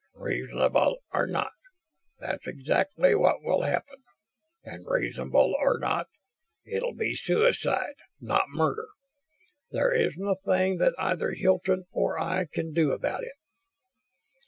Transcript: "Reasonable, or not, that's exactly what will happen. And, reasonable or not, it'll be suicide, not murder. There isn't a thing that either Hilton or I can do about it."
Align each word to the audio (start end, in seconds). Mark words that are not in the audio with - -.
"Reasonable, 0.15 0.97
or 1.13 1.27
not, 1.27 1.51
that's 2.17 2.47
exactly 2.47 3.13
what 3.13 3.43
will 3.43 3.61
happen. 3.61 4.01
And, 4.63 4.83
reasonable 4.87 5.53
or 5.59 5.77
not, 5.77 6.07
it'll 6.65 6.95
be 6.95 7.13
suicide, 7.15 7.93
not 8.19 8.49
murder. 8.49 8.87
There 9.69 9.91
isn't 9.91 10.27
a 10.27 10.37
thing 10.43 10.77
that 10.79 10.95
either 10.97 11.33
Hilton 11.35 11.85
or 11.91 12.17
I 12.17 12.45
can 12.45 12.73
do 12.73 12.93
about 12.93 13.21
it." 13.21 13.35